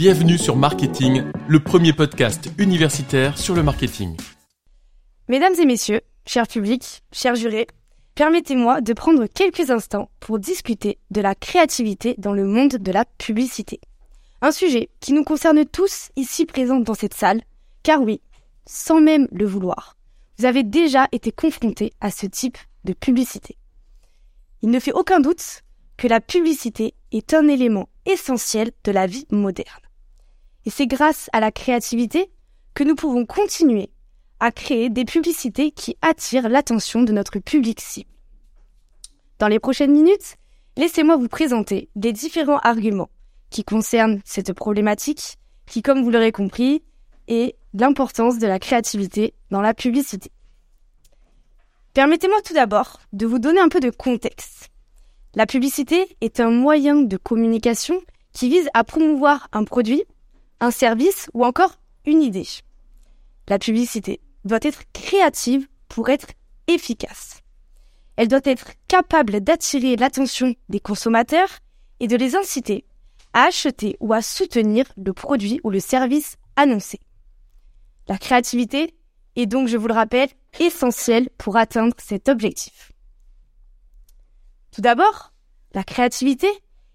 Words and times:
Bienvenue 0.00 0.38
sur 0.38 0.56
Marketing, 0.56 1.24
le 1.46 1.60
premier 1.60 1.92
podcast 1.92 2.48
universitaire 2.56 3.36
sur 3.36 3.54
le 3.54 3.62
marketing. 3.62 4.16
Mesdames 5.28 5.52
et 5.60 5.66
messieurs, 5.66 6.00
chers 6.24 6.48
publics, 6.48 7.02
chers 7.12 7.34
jurés, 7.34 7.66
permettez-moi 8.14 8.80
de 8.80 8.94
prendre 8.94 9.26
quelques 9.26 9.68
instants 9.70 10.10
pour 10.18 10.38
discuter 10.38 10.96
de 11.10 11.20
la 11.20 11.34
créativité 11.34 12.14
dans 12.16 12.32
le 12.32 12.46
monde 12.46 12.76
de 12.78 12.92
la 12.92 13.04
publicité. 13.04 13.78
Un 14.40 14.52
sujet 14.52 14.88
qui 15.00 15.12
nous 15.12 15.22
concerne 15.22 15.66
tous 15.66 16.08
ici 16.16 16.46
présents 16.46 16.80
dans 16.80 16.94
cette 16.94 17.12
salle, 17.12 17.42
car 17.82 18.00
oui, 18.00 18.22
sans 18.64 19.02
même 19.02 19.28
le 19.30 19.44
vouloir, 19.44 19.98
vous 20.38 20.46
avez 20.46 20.62
déjà 20.62 21.08
été 21.12 21.30
confrontés 21.30 21.92
à 22.00 22.10
ce 22.10 22.24
type 22.24 22.56
de 22.84 22.94
publicité. 22.94 23.58
Il 24.62 24.70
ne 24.70 24.80
fait 24.80 24.94
aucun 24.94 25.20
doute 25.20 25.60
que 25.98 26.08
la 26.08 26.22
publicité 26.22 26.94
est 27.12 27.34
un 27.34 27.48
élément 27.48 27.90
essentiel 28.06 28.70
de 28.84 28.92
la 28.92 29.06
vie 29.06 29.26
moderne. 29.30 29.82
Et 30.66 30.70
c'est 30.70 30.86
grâce 30.86 31.30
à 31.32 31.40
la 31.40 31.50
créativité 31.50 32.30
que 32.74 32.84
nous 32.84 32.94
pouvons 32.94 33.26
continuer 33.26 33.90
à 34.40 34.52
créer 34.52 34.88
des 34.88 35.04
publicités 35.04 35.70
qui 35.70 35.96
attirent 36.02 36.48
l'attention 36.48 37.02
de 37.02 37.12
notre 37.12 37.38
public 37.38 37.80
cible. 37.80 38.10
Dans 39.38 39.48
les 39.48 39.58
prochaines 39.58 39.92
minutes, 39.92 40.36
laissez-moi 40.76 41.16
vous 41.16 41.28
présenter 41.28 41.90
les 41.96 42.12
différents 42.12 42.58
arguments 42.58 43.10
qui 43.50 43.64
concernent 43.64 44.20
cette 44.24 44.52
problématique 44.52 45.36
qui, 45.66 45.82
comme 45.82 46.02
vous 46.02 46.10
l'aurez 46.10 46.32
compris, 46.32 46.82
est 47.28 47.56
l'importance 47.74 48.38
de 48.38 48.46
la 48.46 48.58
créativité 48.58 49.34
dans 49.50 49.60
la 49.60 49.74
publicité. 49.74 50.30
Permettez-moi 51.94 52.40
tout 52.42 52.54
d'abord 52.54 53.00
de 53.12 53.26
vous 53.26 53.38
donner 53.38 53.60
un 53.60 53.68
peu 53.68 53.80
de 53.80 53.90
contexte. 53.90 54.68
La 55.34 55.46
publicité 55.46 56.16
est 56.20 56.40
un 56.40 56.50
moyen 56.50 56.96
de 56.96 57.16
communication 57.16 58.00
qui 58.32 58.48
vise 58.48 58.68
à 58.74 58.84
promouvoir 58.84 59.48
un 59.52 59.64
produit, 59.64 60.04
un 60.60 60.70
service 60.70 61.28
ou 61.34 61.44
encore 61.44 61.76
une 62.06 62.22
idée. 62.22 62.46
La 63.48 63.58
publicité 63.58 64.20
doit 64.44 64.58
être 64.62 64.82
créative 64.92 65.66
pour 65.88 66.08
être 66.08 66.28
efficace. 66.66 67.42
Elle 68.16 68.28
doit 68.28 68.40
être 68.44 68.72
capable 68.86 69.40
d'attirer 69.40 69.96
l'attention 69.96 70.54
des 70.68 70.80
consommateurs 70.80 71.48
et 72.00 72.06
de 72.06 72.16
les 72.16 72.36
inciter 72.36 72.84
à 73.32 73.44
acheter 73.44 73.96
ou 74.00 74.12
à 74.12 74.22
soutenir 74.22 74.84
le 74.96 75.12
produit 75.12 75.60
ou 75.64 75.70
le 75.70 75.80
service 75.80 76.36
annoncé. 76.56 77.00
La 78.08 78.18
créativité 78.18 78.94
est 79.36 79.46
donc, 79.46 79.68
je 79.68 79.76
vous 79.76 79.88
le 79.88 79.94
rappelle, 79.94 80.28
essentielle 80.58 81.28
pour 81.38 81.56
atteindre 81.56 81.94
cet 81.98 82.28
objectif. 82.28 82.92
Tout 84.72 84.80
d'abord, 84.80 85.32
la 85.74 85.84
créativité 85.84 86.48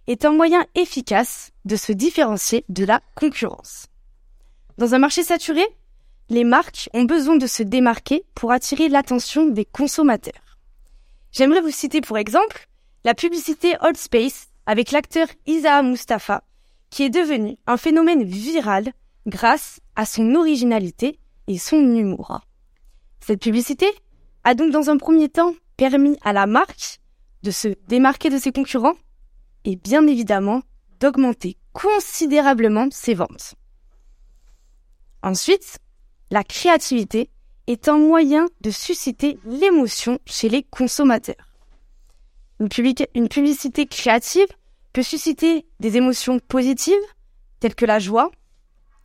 est 0.08 0.26
un 0.26 0.32
moyen 0.32 0.66
efficace 0.76 1.52
de 1.66 1.76
se 1.76 1.92
différencier 1.92 2.66
de 2.70 2.86
la 2.86 3.02
concurrence. 3.16 3.88
Dans 4.78 4.94
un 4.94 5.00
marché 5.00 5.24
saturé, 5.24 5.66
les 6.30 6.44
marques 6.44 6.90
ont 6.94 7.04
besoin 7.04 7.38
de 7.38 7.48
se 7.48 7.64
démarquer 7.64 8.24
pour 8.34 8.52
attirer 8.52 8.90
l'attention 8.90 9.46
des 9.46 9.66
consommateurs. 9.66 10.60
J'aimerais 11.32 11.62
vous 11.62 11.72
citer 11.72 12.02
pour 12.02 12.18
exemple 12.18 12.68
la 13.04 13.14
publicité 13.14 13.76
Old 13.82 13.98
Space 13.98 14.48
avec 14.66 14.92
l'acteur 14.92 15.28
Isa 15.46 15.82
Mustafa, 15.84 16.44
qui 16.90 17.04
est 17.04 17.10
devenu 17.10 17.58
un 17.68 17.78
phénomène 17.78 18.24
viral 18.24 18.92
grâce 19.28 19.80
à 19.96 20.06
son 20.06 20.36
originalité 20.36 21.20
et 21.48 21.58
son 21.58 21.78
humour. 21.78 22.42
Cette 23.20 23.42
publicité 23.42 23.88
a 24.44 24.56
donc 24.56 24.72
dans 24.72 24.90
un 24.90 24.98
premier 24.98 25.30
temps 25.30 25.54
permis 25.78 26.18
à 26.24 26.34
la 26.34 26.48
marque 26.48 27.00
de 27.44 27.52
se 27.52 27.70
démarquer 27.88 28.30
de 28.30 28.38
ses 28.38 28.52
concurrents 28.52 28.96
et 29.66 29.76
bien 29.76 30.08
évidemment 30.08 30.62
d'augmenter 31.00 31.58
considérablement 31.74 32.88
ses 32.92 33.16
ventes. 33.16 33.56
Ensuite, 35.22 35.80
la 36.32 36.44
créativité 36.44 37.30
est 37.68 37.90
un 37.90 37.98
moyen 37.98 38.46
de 38.62 38.70
susciter 38.70 39.40
l'émotion 39.46 40.20
chez 40.26 40.50
les 40.50 40.64
consommateurs. 40.64 41.52
Une, 42.60 43.28
publicité 43.28 43.86
créative 43.86 44.48
peut 44.94 45.04
susciter 45.04 45.66
des 45.80 45.98
émotions 45.98 46.40
positives 46.40 46.94
telles 47.60 47.76
que 47.76 47.86
la 47.86 48.00
joie, 48.00 48.32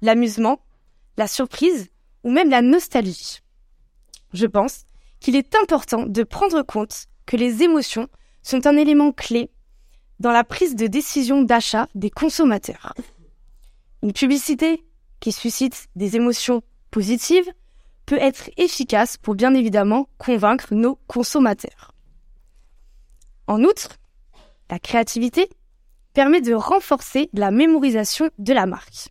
l'amusement, 0.02 0.60
la 1.16 1.26
surprise 1.26 1.88
ou 2.22 2.30
même 2.30 2.50
la 2.50 2.62
nostalgie. 2.62 3.40
Je 4.32 4.46
pense 4.46 4.84
qu'il 5.18 5.34
est 5.34 5.56
important 5.56 6.06
de 6.06 6.22
prendre 6.22 6.62
compte 6.62 7.06
que 7.26 7.36
les 7.36 7.62
émotions 7.62 8.08
sont 8.42 8.66
un 8.66 8.76
élément 8.76 9.10
clé 9.10 9.50
dans 10.20 10.32
la 10.32 10.44
prise 10.44 10.76
de 10.76 10.86
décision 10.86 11.42
d'achat 11.42 11.88
des 11.94 12.10
consommateurs. 12.10 12.94
Une 14.02 14.12
publicité 14.12 14.84
qui 15.18 15.32
suscite 15.32 15.88
des 15.96 16.16
émotions 16.16 16.62
positives 16.90 17.50
peut 18.06 18.18
être 18.20 18.50
efficace 18.56 19.16
pour 19.16 19.34
bien 19.34 19.54
évidemment 19.54 20.08
convaincre 20.18 20.74
nos 20.74 20.96
consommateurs. 21.06 21.94
En 23.46 23.64
outre, 23.64 23.96
la 24.70 24.78
créativité 24.78 25.48
permet 26.12 26.40
de 26.40 26.54
renforcer 26.54 27.30
la 27.32 27.50
mémorisation 27.50 28.30
de 28.38 28.52
la 28.52 28.66
marque. 28.66 29.08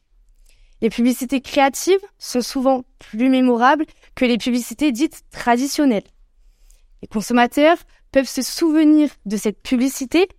Les 0.81 0.89
publicités 0.89 1.41
créatives 1.41 1.99
sont 2.17 2.41
souvent 2.41 2.83
plus 2.99 3.29
mémorables 3.29 3.85
que 4.15 4.25
les 4.25 4.37
publicités 4.37 4.91
dites 4.91 5.23
traditionnelles. 5.31 6.07
Les 7.01 7.07
consommateurs 7.07 7.77
peuvent 8.11 8.29
se 8.29 8.41
souvenir 8.41 9.09
de 9.25 9.37
cette 9.37 9.61
publicité 9.61 10.29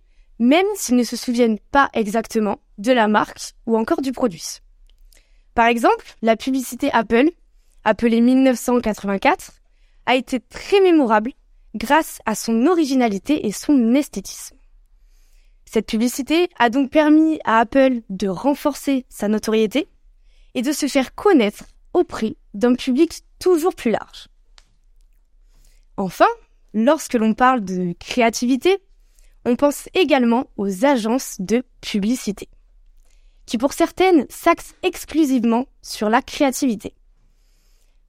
même 0.41 0.65
s'ils 0.73 0.95
ne 0.95 1.03
se 1.03 1.15
souviennent 1.15 1.59
pas 1.59 1.91
exactement 1.93 2.57
de 2.79 2.91
la 2.91 3.07
marque 3.07 3.53
ou 3.67 3.77
encore 3.77 4.01
du 4.01 4.11
produit. 4.11 4.57
Par 5.53 5.67
exemple, 5.67 6.15
la 6.23 6.35
publicité 6.35 6.89
Apple, 6.93 7.29
appelée 7.83 8.21
1984, 8.21 9.51
a 10.07 10.15
été 10.15 10.39
très 10.39 10.81
mémorable 10.81 11.33
grâce 11.75 12.19
à 12.25 12.33
son 12.33 12.65
originalité 12.65 13.45
et 13.45 13.51
son 13.51 13.93
esthétisme. 13.93 14.57
Cette 15.65 15.85
publicité 15.85 16.49
a 16.57 16.71
donc 16.71 16.89
permis 16.89 17.39
à 17.45 17.59
Apple 17.59 18.01
de 18.09 18.27
renforcer 18.27 19.05
sa 19.09 19.27
notoriété 19.27 19.89
et 20.55 20.63
de 20.63 20.71
se 20.71 20.87
faire 20.87 21.13
connaître 21.13 21.65
auprès 21.93 22.35
d'un 22.55 22.73
public 22.73 23.21
toujours 23.37 23.75
plus 23.75 23.91
large. 23.91 24.27
Enfin, 25.97 26.27
lorsque 26.73 27.13
l'on 27.13 27.35
parle 27.35 27.63
de 27.63 27.93
créativité, 27.99 28.79
on 29.45 29.55
pense 29.55 29.89
également 29.93 30.47
aux 30.57 30.85
agences 30.85 31.37
de 31.39 31.63
publicité, 31.81 32.47
qui 33.45 33.57
pour 33.57 33.73
certaines 33.73 34.25
s'axent 34.29 34.75
exclusivement 34.83 35.65
sur 35.81 36.09
la 36.09 36.21
créativité. 36.21 36.93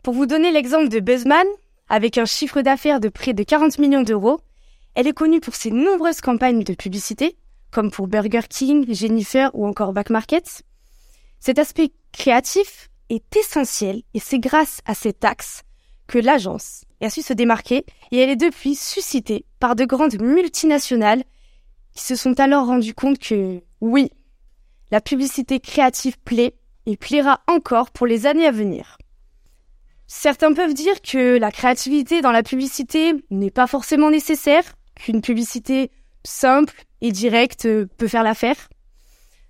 Pour 0.02 0.14
vous 0.14 0.26
donner 0.26 0.50
l'exemple 0.50 0.88
de 0.88 1.00
Buzzman, 1.00 1.46
avec 1.88 2.18
un 2.18 2.24
chiffre 2.24 2.62
d'affaires 2.62 3.00
de 3.00 3.08
près 3.08 3.34
de 3.34 3.42
40 3.42 3.78
millions 3.78 4.02
d'euros, 4.02 4.40
elle 4.94 5.06
est 5.06 5.12
connue 5.12 5.40
pour 5.40 5.54
ses 5.54 5.70
nombreuses 5.70 6.20
campagnes 6.20 6.64
de 6.64 6.74
publicité, 6.74 7.36
comme 7.70 7.90
pour 7.90 8.08
Burger 8.08 8.42
King, 8.48 8.84
Jennifer 8.92 9.50
ou 9.54 9.66
encore 9.66 9.92
Back 9.92 10.10
Market. 10.10 10.62
Cet 11.40 11.58
aspect 11.58 11.92
créatif 12.12 12.90
est 13.08 13.36
essentiel 13.36 14.02
et 14.14 14.20
c'est 14.20 14.38
grâce 14.38 14.80
à 14.84 14.94
cet 14.94 15.24
axe 15.24 15.62
que 16.12 16.18
l'agence 16.18 16.84
a 17.00 17.08
su 17.08 17.22
se 17.22 17.32
démarquer 17.32 17.86
et 18.10 18.18
elle 18.18 18.28
est 18.28 18.36
depuis 18.36 18.74
suscitée 18.74 19.46
par 19.58 19.74
de 19.74 19.86
grandes 19.86 20.20
multinationales 20.20 21.24
qui 21.94 22.02
se 22.02 22.16
sont 22.16 22.38
alors 22.38 22.66
rendues 22.66 22.92
compte 22.92 23.18
que 23.18 23.62
oui, 23.80 24.10
la 24.90 25.00
publicité 25.00 25.58
créative 25.58 26.18
plaît 26.18 26.54
et 26.84 26.98
plaira 26.98 27.40
encore 27.46 27.90
pour 27.92 28.06
les 28.06 28.26
années 28.26 28.46
à 28.46 28.50
venir. 28.50 28.98
Certains 30.06 30.52
peuvent 30.52 30.74
dire 30.74 31.00
que 31.00 31.38
la 31.38 31.50
créativité 31.50 32.20
dans 32.20 32.30
la 32.30 32.42
publicité 32.42 33.14
n'est 33.30 33.50
pas 33.50 33.66
forcément 33.66 34.10
nécessaire, 34.10 34.64
qu'une 34.94 35.22
publicité 35.22 35.90
simple 36.24 36.84
et 37.00 37.10
directe 37.10 37.66
peut 37.96 38.08
faire 38.08 38.22
l'affaire. 38.22 38.68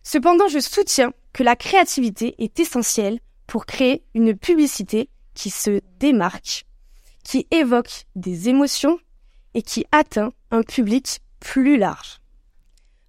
Cependant, 0.05 0.47
je 0.47 0.61
soutiens 0.61 1.13
que 1.33 1.43
la 1.43 1.57
créativité 1.57 2.37
est 2.39 2.61
essentielle 2.61 3.19
pour 3.49 3.67
créer 3.67 4.05
une 4.15 4.37
publicité 4.37 5.09
qui 5.35 5.51
se 5.51 5.81
démarque, 5.99 6.65
qui 7.25 7.47
évoque 7.51 8.05
des 8.17 8.49
émotions 8.49 8.99
et 9.55 9.63
qui 9.63 9.85
atteint 9.93 10.33
un 10.51 10.63
public 10.63 11.21
plus 11.41 11.77
large. 11.77 12.21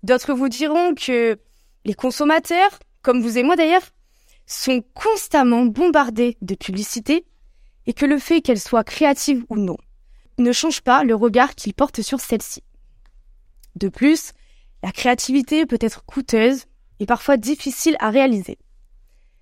D'autres 0.03 0.33
vous 0.33 0.49
diront 0.49 0.93
que 0.95 1.39
les 1.85 1.93
consommateurs, 1.93 2.79
comme 3.01 3.21
vous 3.21 3.37
et 3.37 3.43
moi 3.43 3.55
d'ailleurs, 3.55 3.89
sont 4.45 4.83
constamment 4.93 5.65
bombardés 5.65 6.37
de 6.41 6.55
publicités 6.55 7.25
et 7.85 7.93
que 7.93 8.05
le 8.05 8.19
fait 8.19 8.41
qu'elles 8.41 8.59
soient 8.59 8.83
créatives 8.83 9.45
ou 9.49 9.57
non 9.57 9.77
ne 10.37 10.51
change 10.51 10.81
pas 10.81 11.03
le 11.03 11.15
regard 11.15 11.55
qu'ils 11.55 11.73
portent 11.73 12.01
sur 12.01 12.19
celles-ci. 12.19 12.63
De 13.75 13.87
plus, 13.87 14.31
la 14.81 14.91
créativité 14.91 15.65
peut 15.65 15.77
être 15.79 16.05
coûteuse 16.05 16.65
et 16.99 17.05
parfois 17.05 17.37
difficile 17.37 17.95
à 17.99 18.09
réaliser. 18.09 18.57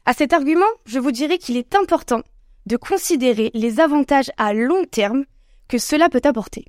À 0.05 0.13
cet 0.13 0.33
argument, 0.33 0.65
je 0.85 0.99
vous 0.99 1.11
dirais 1.11 1.37
qu'il 1.37 1.57
est 1.57 1.75
important 1.75 2.21
de 2.65 2.77
considérer 2.77 3.51
les 3.53 3.79
avantages 3.79 4.31
à 4.37 4.53
long 4.53 4.85
terme 4.85 5.25
que 5.67 5.77
cela 5.77 6.09
peut 6.09 6.21
apporter. 6.23 6.65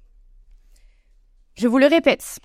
Je 1.55 1.69
vous 1.69 1.79
le 1.79 1.87
répète, 1.87 2.39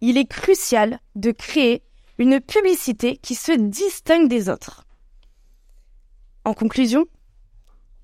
il 0.00 0.18
est 0.18 0.26
crucial 0.26 1.00
de 1.14 1.30
créer 1.30 1.82
une 2.18 2.40
publicité 2.40 3.16
qui 3.16 3.34
se 3.34 3.52
distingue 3.52 4.28
des 4.28 4.48
autres. 4.48 4.84
En 6.44 6.54
conclusion, 6.54 7.06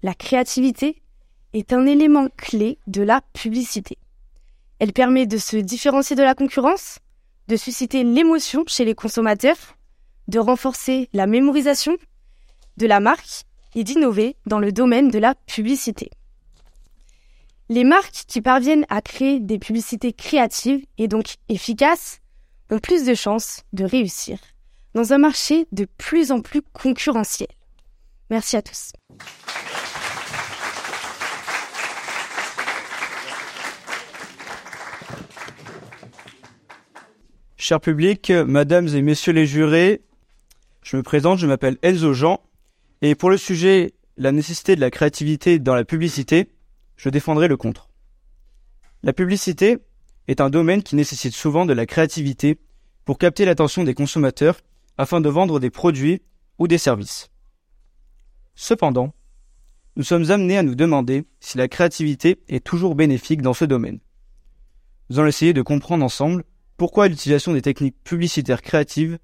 la 0.03 0.15
créativité 0.15 1.03
est 1.53 1.73
un 1.73 1.87
élément 1.87 2.29
clé 2.37 2.79
de 2.87 3.03
la 3.03 3.21
publicité. 3.33 3.99
Elle 4.79 4.93
permet 4.93 5.27
de 5.27 5.39
se 5.39 5.57
différencier 5.57 6.17
de 6.17 6.23
la 6.23 6.35
concurrence, 6.35 6.99
de 7.49 7.57
susciter 7.57 8.03
l'émotion 8.03 8.65
chez 8.67 8.85
les 8.85 8.95
consommateurs, 8.95 9.77
de 10.29 10.39
renforcer 10.39 11.09
la 11.13 11.27
mémorisation 11.27 11.97
de 12.79 12.87
la 12.87 13.01
marque 13.01 13.45
et 13.75 13.85
d'innover 13.85 14.37
dans 14.47 14.59
le 14.59 14.73
domaine 14.73 15.09
de 15.09 15.19
la 15.19 15.35
publicité. 15.35 16.11
Les 17.69 17.85
marques 17.85 18.25
qui 18.27 18.43
parviennent 18.43 18.87
à 18.89 19.01
créer 19.01 19.41
des 19.41 19.59
publicités 19.59 20.13
créatives 20.13 20.85
et 20.99 21.09
donc 21.09 21.37
efficaces 21.49 22.21
ont 22.71 22.79
plus 22.79 23.05
de 23.05 23.15
chances 23.15 23.63
de 23.73 23.85
réussir 23.85 24.39
dans 24.95 25.13
un 25.13 25.19
marché 25.19 25.67
de 25.73 25.87
plus 25.97 26.33
en 26.33 26.41
plus 26.41 26.63
concurrentiel. 26.73 27.49
Merci 28.31 28.57
à 28.57 28.63
tous. 28.63 28.93
Cher 37.57 37.81
public, 37.81 38.31
mesdames 38.31 38.89
et 38.89 39.03
messieurs 39.03 39.33
les 39.33 39.47
jurés, 39.47 40.03
je 40.83 40.97
me 40.97 41.03
présente, 41.03 41.39
je 41.39 41.47
m'appelle 41.47 41.79
Enzo 41.83 42.13
Jean, 42.13 42.43
et 43.03 43.15
pour 43.15 43.29
le 43.31 43.37
sujet 43.37 43.93
la 44.17 44.33
nécessité 44.33 44.77
de 44.77 44.81
la 44.81 44.91
créativité 44.91 45.59
dans 45.59 45.75
la 45.75 45.85
publicité, 45.85 46.49
je 46.97 47.09
défendrai 47.09 47.49
le 47.49 47.57
contre. 47.57 47.89
La 49.03 49.13
publicité 49.13 49.79
est 50.29 50.41
un 50.41 50.51
domaine 50.51 50.83
qui 50.83 50.95
nécessite 50.95 51.35
souvent 51.35 51.67
de 51.67 51.73
la 51.73 51.87
créativité 51.87 52.59
pour 53.05 53.19
capter 53.19 53.45
l'attention 53.45 53.83
des 53.83 53.95
consommateurs 53.95 54.61
afin 54.97 55.21
de 55.21 55.29
vendre 55.29 55.59
des 55.59 55.71
produits 55.71 56.23
ou 56.59 56.69
des 56.69 56.79
services. 56.79 57.29
Cependant, 58.55 59.13
nous 59.97 60.05
sommes 60.05 60.31
amenés 60.31 60.57
à 60.57 60.63
nous 60.63 60.77
demander 60.77 61.25
si 61.41 61.59
la 61.59 61.69
créativité 61.69 62.39
est 62.49 62.65
toujours 62.65 62.95
bénéfique 62.95 63.43
dans 63.43 63.55
ce 63.55 63.65
domaine. 63.65 63.99
Nous 65.11 65.19
allons 65.19 65.29
essayer 65.29 65.53
de 65.53 65.63
comprendre 65.63 66.05
ensemble 66.05 66.45
pourquoi 66.77 67.09
l'utilisation 67.09 67.53
des 67.53 67.63
techniques 67.63 67.97
publicitaires 68.05 68.63
créatives 68.63 69.19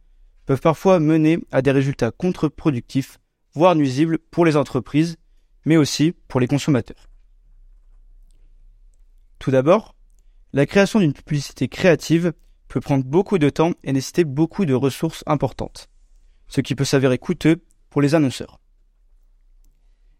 peuvent 0.46 0.60
parfois 0.60 0.98
mener 0.98 1.38
à 1.52 1.62
des 1.62 1.70
résultats 1.70 2.10
contre-productifs, 2.10 3.18
voire 3.58 3.74
nuisibles 3.74 4.20
pour 4.30 4.46
les 4.46 4.56
entreprises, 4.56 5.16
mais 5.64 5.76
aussi 5.76 6.12
pour 6.28 6.38
les 6.38 6.46
consommateurs. 6.46 7.08
Tout 9.40 9.50
d'abord, 9.50 9.96
la 10.52 10.64
création 10.64 11.00
d'une 11.00 11.12
publicité 11.12 11.66
créative 11.66 12.32
peut 12.68 12.80
prendre 12.80 13.04
beaucoup 13.04 13.38
de 13.38 13.50
temps 13.50 13.72
et 13.82 13.92
nécessiter 13.92 14.22
beaucoup 14.22 14.64
de 14.64 14.74
ressources 14.74 15.24
importantes, 15.26 15.88
ce 16.46 16.60
qui 16.60 16.76
peut 16.76 16.84
s'avérer 16.84 17.18
coûteux 17.18 17.64
pour 17.90 18.00
les 18.00 18.14
annonceurs. 18.14 18.60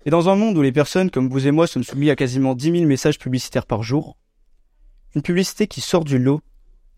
Et 0.05 0.11
dans 0.11 0.29
un 0.29 0.35
monde 0.35 0.58
où 0.58 0.62
les 0.62 0.73
personnes 0.73 1.11
comme 1.11 1.29
vous 1.29 1.46
et 1.46 1.52
moi 1.52 1.69
sont 1.69 1.85
soumis 1.85 2.11
à 2.11 2.17
quasiment 2.17 2.56
10 2.56 2.73
000 2.73 2.85
messages 2.87 3.20
publicitaires 3.20 3.67
par 3.67 3.85
jour, 3.85 4.19
une 5.14 5.23
publicité 5.23 5.69
qui 5.69 5.81
sort 5.81 6.05
du 6.05 6.19
lot 6.19 6.40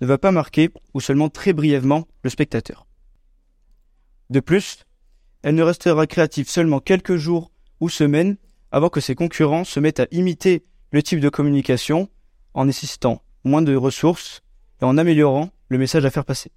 ne 0.01 0.07
va 0.07 0.17
pas 0.17 0.33
marquer, 0.33 0.71
ou 0.95 1.01
seulement 1.01 1.29
très 1.29 1.53
brièvement, 1.53 2.09
le 2.23 2.31
spectateur. 2.31 2.87
De 4.31 4.41
plus, 4.41 4.87
elle 5.43 5.55
ne 5.55 5.63
restera 5.63 6.07
créative 6.07 6.49
seulement 6.49 6.81
quelques 6.81 7.17
jours 7.17 7.51
ou 7.81 7.89
semaines 7.89 8.37
avant 8.73 8.89
que 8.89 9.01
ses 9.01 9.15
concurrents 9.15 9.65
se 9.65 9.81
mettent 9.81 10.01
à 10.01 10.07
imiter 10.11 10.65
le 10.93 11.03
type 11.03 11.21
de 11.21 11.29
communication 11.29 12.09
en 12.55 12.67
nécessitant 12.67 13.23
moins 13.45 13.63
de 13.63 13.75
ressources 13.75 14.43
et 14.81 14.85
en 14.85 14.99
améliorant 14.99 15.51
le 15.69 15.79
message 15.79 16.05
à 16.05 16.11
faire 16.11 16.25
passer. 16.25 16.51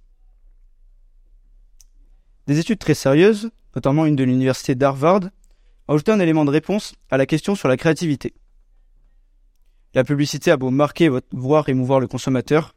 Des 2.46 2.58
études 2.58 2.78
très 2.78 2.94
sérieuses, 2.94 3.50
notamment 3.74 4.06
une 4.06 4.16
de 4.16 4.24
l'université 4.24 4.74
d'Harvard, 4.74 5.22
ont 5.88 5.94
ajouté 5.94 6.12
un 6.12 6.20
élément 6.20 6.44
de 6.44 6.50
réponse 6.50 6.94
à 7.10 7.16
la 7.16 7.26
question 7.26 7.54
sur 7.54 7.68
la 7.68 7.76
créativité. 7.76 8.34
La 9.94 10.04
publicité 10.04 10.50
a 10.50 10.56
beau 10.56 10.70
marquer, 10.70 11.10
voire 11.32 11.68
émouvoir 11.68 12.00
le 12.00 12.08
consommateur, 12.08 12.74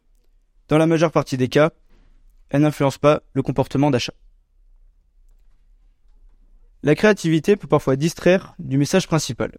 dans 0.67 0.77
la 0.77 0.85
majeure 0.85 1.11
partie 1.11 1.37
des 1.37 1.47
cas, 1.47 1.71
elle 2.49 2.61
n'influence 2.61 2.97
pas 2.97 3.21
le 3.33 3.41
comportement 3.41 3.89
d'achat. 3.89 4.13
La 6.83 6.93
créativité 6.93 7.55
peut 7.55 7.67
parfois 7.67 7.95
distraire 7.95 8.53
du 8.59 8.77
message 8.77 9.07
principal, 9.07 9.57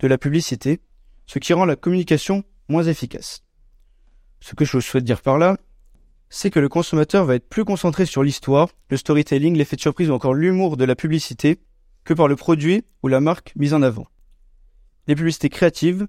de 0.00 0.06
la 0.06 0.18
publicité, 0.18 0.80
ce 1.26 1.38
qui 1.38 1.54
rend 1.54 1.64
la 1.64 1.76
communication 1.76 2.44
moins 2.68 2.84
efficace. 2.84 3.42
Ce 4.40 4.54
que 4.54 4.66
je 4.66 4.78
souhaite 4.78 5.04
dire 5.04 5.22
par 5.22 5.38
là, 5.38 5.56
c'est 6.28 6.50
que 6.50 6.60
le 6.60 6.68
consommateur 6.68 7.24
va 7.24 7.36
être 7.36 7.48
plus 7.48 7.64
concentré 7.64 8.04
sur 8.04 8.22
l'histoire, 8.22 8.68
le 8.90 8.98
storytelling, 8.98 9.56
l'effet 9.56 9.76
de 9.76 9.80
surprise 9.80 10.10
ou 10.10 10.12
encore 10.12 10.34
l'humour 10.34 10.76
de 10.76 10.84
la 10.84 10.94
publicité 10.94 11.58
que 12.04 12.12
par 12.12 12.28
le 12.28 12.36
produit 12.36 12.84
ou 13.02 13.08
la 13.08 13.20
marque 13.20 13.54
mise 13.56 13.72
en 13.72 13.82
avant. 13.82 14.06
Les 15.06 15.14
publicités 15.14 15.48
créatives 15.48 16.06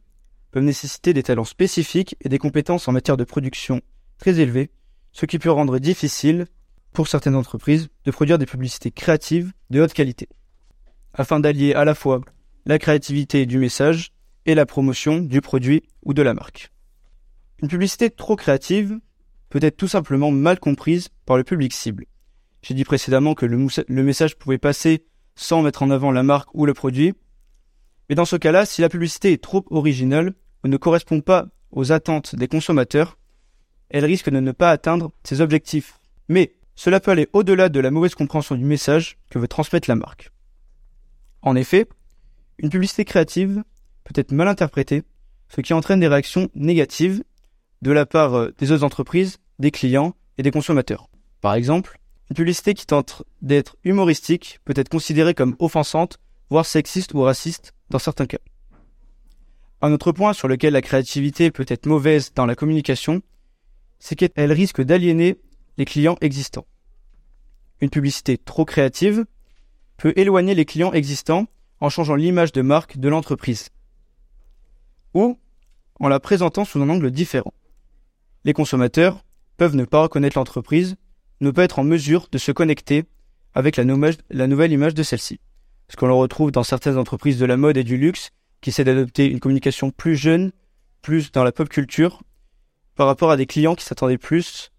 peuvent 0.52 0.64
nécessiter 0.64 1.14
des 1.14 1.24
talents 1.24 1.46
spécifiques 1.46 2.18
et 2.22 2.30
des 2.30 2.38
compétences 2.38 2.88
en 2.90 2.92
matière 2.92 3.18
de 3.18 3.24
production 3.24 3.82
très 4.18 4.40
élevées, 4.42 4.72
ce 5.14 5.26
qui 5.26 5.40
peut 5.40 5.52
rendre 5.52 5.80
difficile, 5.80 6.48
pour 6.92 7.08
certaines 7.08 7.36
entreprises, 7.36 7.88
de 8.04 8.12
produire 8.12 8.38
des 8.38 8.46
publicités 8.46 8.92
créatives 8.92 9.54
de 9.70 9.82
haute 9.82 9.94
qualité, 9.94 10.28
afin 11.14 11.40
d'allier 11.40 11.74
à 11.74 11.86
la 11.86 11.96
fois 11.96 12.22
la 12.66 12.80
créativité 12.80 13.46
du 13.46 13.58
message 13.58 14.12
et 14.46 14.56
la 14.56 14.66
promotion 14.66 15.20
du 15.20 15.42
produit 15.42 15.84
ou 16.04 16.14
de 16.14 16.22
la 16.22 16.34
marque. 16.34 16.72
Une 17.62 17.68
publicité 17.68 18.10
trop 18.10 18.36
créative 18.36 19.00
peut 19.50 19.60
être 19.62 19.78
tout 19.78 19.88
simplement 19.88 20.32
mal 20.32 20.60
comprise 20.60 21.10
par 21.26 21.38
le 21.38 21.44
public 21.44 21.74
cible. 21.74 22.06
J'ai 22.62 22.74
dit 22.74 22.84
précédemment 22.84 23.36
que 23.36 23.46
le, 23.46 24.04
message 24.04 24.38
pouvait 24.38 24.58
passer 24.58 25.06
sans 25.36 25.62
mettre 25.62 25.84
en 25.84 25.92
avant 25.92 26.12
la 26.12 26.24
marque 26.24 26.54
ou 26.54 26.66
le 26.66 26.74
produit. 26.74 27.14
Mais 28.10 28.16
dans 28.16 28.26
ce 28.26 28.36
cas-là, 28.36 28.66
si 28.66 28.82
la 28.82 28.90
publicité 28.90 29.32
est 29.32 29.42
trop 29.42 29.66
originale 29.70 30.34
ou 30.64 30.68
ne 30.68 30.78
correspond 30.78 31.22
pas 31.22 31.48
aux 31.72 31.92
attentes 31.92 32.36
des 32.36 32.48
consommateurs, 32.48 33.18
elle 33.90 34.06
risque 34.06 34.30
de 34.30 34.40
ne 34.40 34.52
pas 34.52 34.72
atteindre 34.72 35.12
ses 35.24 35.42
objectifs. 35.42 36.00
Mais 36.28 36.54
cela 36.76 37.00
peut 37.00 37.12
aller 37.12 37.30
au-delà 37.34 37.70
de 37.70 37.80
la 37.80 37.92
mauvaise 37.92 38.16
compréhension 38.16 38.56
du 38.56 38.66
message 38.66 39.18
que 39.30 39.40
veut 39.40 39.48
transmettre 39.48 39.90
la 39.90 39.96
marque. 39.96 40.32
En 41.42 41.56
effet, 41.56 41.88
une 42.58 42.70
publicité 42.70 43.06
créative 43.06 43.64
peut 44.04 44.20
être 44.20 44.32
mal 44.32 44.48
interprétée, 44.48 45.04
ce 45.50 45.62
qui 45.62 45.74
entraîne 45.74 46.00
des 46.00 46.08
réactions 46.08 46.50
négatives 46.56 47.24
de 47.82 47.92
la 47.92 48.06
part 48.06 48.36
euh, 48.36 48.54
des 48.58 48.72
autres 48.72 48.84
entreprises, 48.84 49.38
des 49.58 49.72
clients 49.72 50.16
et 50.38 50.44
des 50.44 50.52
consommateurs. 50.52 51.10
Par 51.42 51.54
exemple, 51.54 52.00
une 52.30 52.36
publicité 52.36 52.74
qui 52.74 52.86
tente 52.86 53.24
d'être 53.42 53.78
humoristique 53.84 54.60
peut 54.66 54.74
être 54.76 54.90
considérée 54.90 55.34
comme 55.34 55.56
offensante, 55.60 56.20
voire 56.50 56.66
sexiste 56.66 57.14
ou 57.14 57.22
raciste 57.22 57.74
dans 57.90 58.00
certains 58.00 58.26
cas. 58.26 58.40
Un 59.82 59.94
autre 59.94 60.12
point 60.12 60.34
sur 60.34 60.48
lequel 60.48 60.74
la 60.74 60.82
créativité 60.82 61.52
peut 61.52 61.66
être 61.68 61.86
mauvaise 61.86 62.34
dans 62.36 62.46
la 62.46 62.56
communication, 62.56 63.22
c'est 64.00 64.16
qu'elle 64.16 64.52
risque 64.52 64.82
d'aliéner 64.82 65.38
les 65.78 65.86
clients 65.86 66.18
existants. 66.20 66.68
Une 67.80 67.90
publicité 67.90 68.38
trop 68.38 68.66
créative 68.66 69.26
peut 70.00 70.14
éloigner 70.16 70.56
les 70.56 70.66
clients 70.66 70.94
existants 70.94 71.46
en 71.80 71.90
changeant 71.90 72.16
l'image 72.16 72.52
de 72.52 72.62
marque 72.62 72.98
de 72.98 73.10
l'entreprise 73.10 73.70
ou 75.14 75.38
en 76.00 76.08
la 76.08 76.20
présentant 76.20 76.66
sous 76.66 76.82
un 76.82 76.90
angle 76.90 77.12
différent. 77.12 77.54
Les 78.46 78.54
consommateurs 78.54 79.24
peuvent 79.58 79.76
ne 79.76 79.86
pas 79.86 80.02
reconnaître 80.02 80.38
l'entreprise, 80.38 80.96
ne 81.42 81.52
pas 81.52 81.66
être 81.66 81.80
en 81.80 81.84
mesure 81.84 82.28
de 82.32 82.38
se 82.38 82.52
connecter 82.52 83.06
avec 83.54 83.76
la, 83.76 83.84
nouvelle 83.84 84.72
image 84.72 84.94
de 84.94 85.04
celle-ci. 85.04 85.40
Ce 85.90 85.98
qu'on 85.98 86.08
le 86.08 86.14
retrouve 86.14 86.52
dans 86.52 86.64
certaines 86.64 86.98
entreprises 86.98 87.40
de 87.40 87.46
la 87.46 87.58
mode 87.58 87.78
et 87.78 87.84
du 87.84 87.98
luxe 87.98 88.30
qui 88.62 88.70
essaient 88.70 88.84
d'adopter 88.84 89.30
une 89.30 89.40
communication 89.40 89.92
plus 89.92 90.16
jeune, 90.16 90.52
plus 91.02 91.32
dans 91.32 91.44
la 91.44 91.52
pop 91.52 91.68
culture, 91.68 92.22
par 92.96 93.08
rapport 93.08 93.32
à 93.32 93.38
des 93.38 93.48
clients 93.48 93.76
qui 93.76 93.86
s'attendaient 93.86 94.18
plus 94.18 94.72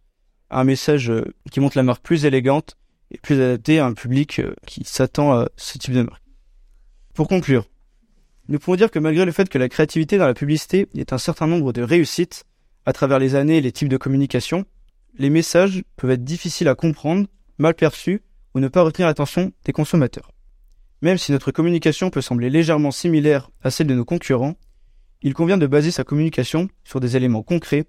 à 0.48 0.60
un 0.60 0.64
message 0.64 1.10
euh, 1.10 1.34
qui 1.50 1.60
montre 1.60 1.76
la 1.76 1.82
marque 1.82 2.02
plus 2.02 2.24
élégante 2.24 2.76
et 3.10 3.18
plus 3.18 3.40
adapté 3.40 3.78
à 3.78 3.86
un 3.86 3.94
public 3.94 4.38
euh, 4.38 4.54
qui 4.66 4.84
s'attend 4.84 5.32
à 5.32 5.48
ce 5.56 5.78
type 5.78 5.94
de 5.94 6.02
marque. 6.02 6.22
Pour 7.14 7.28
conclure, 7.28 7.66
nous 8.48 8.58
pouvons 8.58 8.76
dire 8.76 8.90
que 8.90 8.98
malgré 8.98 9.24
le 9.24 9.32
fait 9.32 9.48
que 9.48 9.58
la 9.58 9.68
créativité 9.68 10.18
dans 10.18 10.26
la 10.26 10.34
publicité 10.34 10.88
ait 10.96 11.12
un 11.12 11.18
certain 11.18 11.46
nombre 11.46 11.72
de 11.72 11.82
réussites 11.82 12.44
à 12.86 12.92
travers 12.92 13.18
les 13.18 13.34
années 13.34 13.58
et 13.58 13.60
les 13.60 13.72
types 13.72 13.88
de 13.88 13.96
communication, 13.96 14.64
les 15.18 15.30
messages 15.30 15.82
peuvent 15.96 16.10
être 16.10 16.24
difficiles 16.24 16.68
à 16.68 16.74
comprendre, 16.74 17.26
mal 17.58 17.74
perçus 17.74 18.22
ou 18.54 18.60
ne 18.60 18.68
pas 18.68 18.82
retenir 18.82 19.06
l'attention 19.06 19.52
des 19.64 19.72
consommateurs. 19.72 20.32
Même 21.02 21.18
si 21.18 21.32
notre 21.32 21.52
communication 21.52 22.10
peut 22.10 22.20
sembler 22.20 22.50
légèrement 22.50 22.90
similaire 22.90 23.50
à 23.62 23.70
celle 23.70 23.86
de 23.86 23.94
nos 23.94 24.04
concurrents, 24.04 24.56
il 25.22 25.34
convient 25.34 25.58
de 25.58 25.66
baser 25.66 25.90
sa 25.90 26.04
communication 26.04 26.68
sur 26.84 27.00
des 27.00 27.16
éléments 27.16 27.42
concrets 27.42 27.84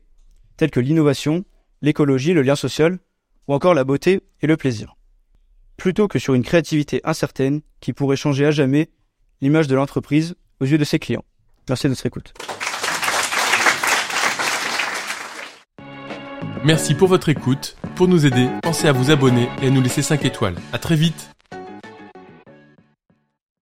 tels 0.58 0.72
que 0.72 0.80
l'innovation, 0.80 1.44
l'écologie, 1.82 2.34
le 2.34 2.42
lien 2.42 2.56
social 2.56 3.00
ou 3.48 3.54
encore 3.54 3.74
la 3.74 3.84
beauté 3.84 4.22
et 4.42 4.48
le 4.48 4.58
plaisir. 4.58 4.96
Plutôt 5.82 6.08
que 6.08 6.20
sur 6.20 6.36
une 6.36 6.44
créativité 6.44 7.02
incertaine 7.06 7.62
qui 7.80 7.92
pourrait 7.92 8.16
changer 8.16 8.46
à 8.46 8.52
jamais 8.52 8.92
l'image 9.42 9.66
de 9.66 9.74
l'entreprise 9.74 10.36
aux 10.60 10.66
yeux 10.66 10.78
de 10.78 10.84
ses 10.84 11.00
clients. 11.00 11.26
Merci 11.70 11.88
de 11.88 11.94
votre 11.94 12.06
écoute. 12.06 12.36
Merci 16.64 16.94
pour 16.94 17.08
votre 17.08 17.30
écoute. 17.30 17.78
Pour 17.96 18.08
nous 18.08 18.28
aider, 18.28 18.48
pensez 18.62 18.88
à 18.88 18.92
vous 18.92 19.10
abonner 19.10 19.50
et 19.64 19.68
à 19.68 19.70
nous 19.72 19.82
laisser 19.82 20.04
5 20.04 20.24
étoiles. 20.24 20.54
À 20.72 20.78
très 20.78 20.96
vite 20.96 21.32